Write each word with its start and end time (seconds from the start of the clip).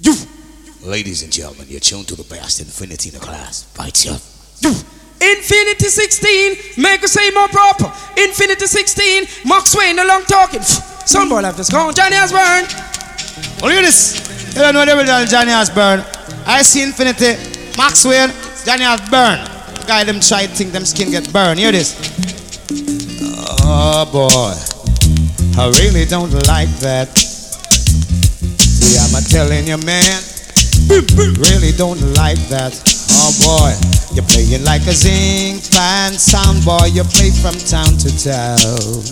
You. 0.00 0.14
Ladies 0.82 1.22
and 1.22 1.32
gentlemen, 1.32 1.66
you're 1.68 1.80
tuned 1.80 2.08
to 2.08 2.16
the 2.16 2.24
best 2.24 2.60
infinity 2.60 3.08
in 3.08 3.14
the 3.14 3.20
class. 3.20 3.66
Right, 3.78 4.04
you. 4.04 4.12
You. 4.60 4.70
Infinity 5.20 5.88
16, 5.88 6.82
make 6.82 7.02
us 7.02 7.12
say 7.12 7.30
more 7.30 7.48
proper. 7.48 7.90
Infinity 8.20 8.66
16, 8.66 9.24
Mark 9.46 9.66
Swain, 9.66 9.96
the 9.96 10.04
long 10.04 10.22
talking. 10.24 10.60
Some 10.60 11.28
boy 11.28 11.40
left 11.40 11.58
us 11.58 11.70
gone. 11.70 11.94
Johnny 11.94 12.16
Osbourne. 12.16 12.68
Well, 13.62 13.70
look 13.70 13.78
at 13.78 13.86
this. 13.86 14.54
You 14.54 14.60
don't 14.60 14.74
know 14.74 14.84
the 14.84 14.98
original 14.98 15.24
Johnny 15.24 15.52
Osbourne. 15.52 16.04
I 16.46 16.62
see 16.62 16.82
Infinity, 16.82 17.36
Max 17.78 18.04
Wayne, 18.04 18.30
Johnny 18.66 18.84
Osbourne. 18.84 19.40
The 19.80 19.84
guy 19.86 20.04
them 20.04 20.20
try 20.20 20.46
to 20.46 20.52
think 20.54 20.72
them 20.72 20.84
skin 20.84 21.10
get 21.10 21.32
burned. 21.32 21.58
Hear 21.58 21.72
this. 21.72 21.96
Oh 23.66 24.04
boy, 24.12 24.54
I 25.58 25.68
really 25.80 26.04
don't 26.04 26.32
like 26.46 26.68
that. 26.80 27.33
Telling 29.28 29.66
you, 29.66 29.78
man, 29.78 30.22
really 31.38 31.72
don't 31.76 32.00
like 32.14 32.38
that. 32.48 32.70
Oh 33.10 33.32
boy, 33.42 33.74
you're 34.14 34.24
playing 34.24 34.64
like 34.64 34.86
a 34.86 34.92
zinc 34.92 35.62
fan 35.62 36.12
sound 36.12 36.64
boy. 36.64 36.86
You 36.92 37.02
play 37.02 37.30
from 37.30 37.58
town 37.58 37.98
to 37.98 38.10
town. 38.14 39.02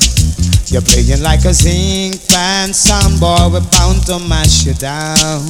You're 0.71 0.83
playing 0.83 1.23
like 1.23 1.45
a 1.45 1.53
zinc 1.53 2.23
fan 2.23 2.73
sound 2.73 3.19
boy. 3.19 3.51
We're 3.51 3.67
bound 3.75 4.07
to 4.07 4.19
mash 4.29 4.65
you 4.65 4.75
down. 4.75 5.43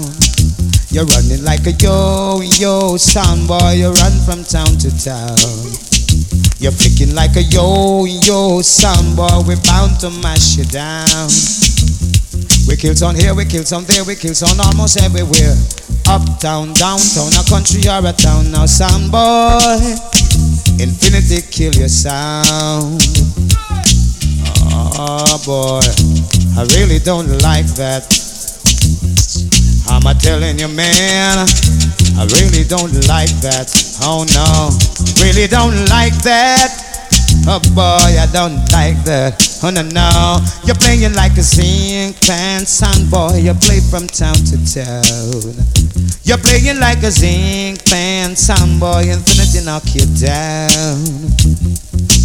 You're 0.88 1.05
running 1.05 1.45
like 1.45 1.66
a 1.66 1.73
yo-yo 1.73 2.97
sound 2.97 3.49
boy. 3.49 3.73
You 3.77 3.93
run 3.93 4.16
from 4.24 4.45
town 4.45 4.79
to 4.80 4.91
town. 4.97 5.37
You're 6.59 6.73
flicking 6.73 7.15
like 7.15 7.37
a 7.37 7.43
yo-yo 7.43 8.63
boy. 9.16 9.37
We're 9.47 9.60
bound 9.69 10.01
to 10.01 10.10
mash 10.23 10.57
you 10.57 10.65
down. 10.65 11.29
We 12.69 12.77
kill 12.77 12.95
some 12.95 13.15
here, 13.15 13.34
we 13.34 13.45
kill 13.45 13.65
some 13.65 13.84
there, 13.84 14.05
we 14.05 14.15
kill 14.15 14.34
some 14.34 14.59
almost 14.61 15.01
everywhere. 15.02 15.55
Uptown, 16.09 16.73
downtown, 16.75 17.30
a 17.35 17.45
country 17.48 17.88
or 17.88 18.05
a 18.07 18.12
town. 18.12 18.51
Now, 18.51 18.66
sound 18.66 19.11
boy, 19.13 19.79
infinity 20.79 21.43
kill 21.51 21.73
your 21.74 21.88
sound. 21.88 23.02
Oh 24.99 25.43
boy, 25.45 25.83
I 26.57 26.65
really 26.79 26.99
don't 26.99 27.29
like 27.43 27.66
that. 27.77 28.07
I'm 29.88 30.02
telling 30.18 30.59
you, 30.59 30.68
man, 30.68 31.46
I 32.16 32.24
really 32.40 32.65
don't 32.65 32.93
like 33.09 33.35
that. 33.43 33.68
Oh 34.02 34.24
no, 34.33 34.71
really 35.23 35.46
don't 35.46 35.88
like 35.88 36.15
that. 36.23 36.91
Oh 37.45 37.59
boy, 37.74 38.15
I 38.23 38.26
don't 38.32 38.54
like 38.71 39.02
that. 39.02 39.35
Oh 39.62 39.71
no, 39.71 39.82
no, 39.82 40.38
you're 40.65 40.79
playing 40.79 41.15
like 41.15 41.37
a 41.37 41.43
zinc 41.43 42.15
fan 42.16 42.65
sound 42.65 43.10
boy. 43.10 43.43
You 43.43 43.54
play 43.54 43.80
from 43.80 44.07
town 44.07 44.38
to 44.51 44.57
town. 44.62 45.51
You're 46.23 46.38
playing 46.38 46.79
like 46.79 47.02
a 47.02 47.10
zinc 47.10 47.82
fan 47.82 48.37
sound 48.37 48.79
boy. 48.79 49.10
Infinity 49.10 49.66
knock 49.66 49.82
you 49.90 50.07
down. 50.23 51.02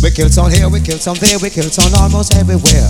We 0.05 0.13
kill 0.13 0.29
some 0.29 0.51
here, 0.51 0.69
we 0.69 0.81
kill 0.81 0.99
some 0.99 1.17
there, 1.17 1.39
we 1.41 1.49
kill 1.49 1.69
some 1.73 1.93
almost 1.97 2.35
everywhere. 2.35 2.89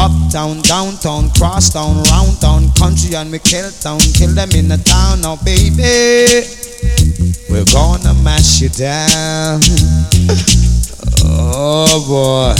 Uptown, 0.00 0.62
downtown, 0.62 1.28
cross 1.36 1.72
town, 1.72 2.02
round 2.08 2.40
town, 2.40 2.72
country, 2.78 3.14
and 3.16 3.30
we 3.30 3.38
kill 3.38 3.70
town, 3.70 4.00
kill 4.16 4.32
them 4.32 4.48
in 4.56 4.68
the 4.68 4.78
town. 4.78 5.20
Now, 5.20 5.36
baby, 5.44 6.40
we're 7.52 7.68
gonna 7.68 8.14
mash 8.24 8.60
you 8.60 8.70
down. 8.70 9.60
Oh 11.98 12.04
boy, 12.04 12.52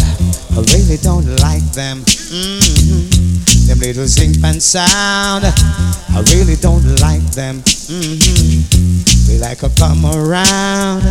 I 0.56 0.65
really 0.73 0.97
don't 0.97 1.27
like 1.45 1.62
them. 1.73 2.01
Mm-hmm. 2.01 3.69
Them 3.69 3.79
little 3.81 4.06
zinc 4.06 4.41
pan 4.41 4.61
sound, 4.61 5.45
I 5.45 6.25
really 6.33 6.56
don't 6.56 6.83
like 7.03 7.20
them. 7.33 7.61
Mm-hmm. 7.61 9.29
We 9.29 9.39
like 9.39 9.62
a 9.62 9.69
come 9.77 10.07
around, 10.07 11.03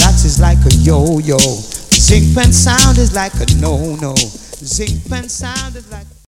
that 0.00 0.22
is 0.24 0.40
like 0.40 0.64
a 0.64 0.72
yo-yo. 0.76 1.36
Zinc 1.36 2.34
pen 2.34 2.54
sound 2.54 2.96
is 2.96 3.14
like 3.14 3.34
a 3.34 3.44
no-no. 3.60 4.14
Zinc 4.16 5.06
pen 5.10 5.28
sound 5.28 5.76
is 5.76 5.92
like 5.92 6.06